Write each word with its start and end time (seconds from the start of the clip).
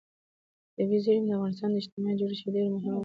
طبیعي 0.75 0.99
زیرمې 1.05 1.25
د 1.27 1.31
افغانستان 1.37 1.69
د 1.73 1.77
اجتماعي 1.81 2.15
جوړښت 2.19 2.43
یوه 2.45 2.53
ډېره 2.55 2.69
مهمه 2.69 2.77
او 2.77 2.79
اساسي 2.79 2.89
برخه 2.91 2.97
ده. 2.97 2.99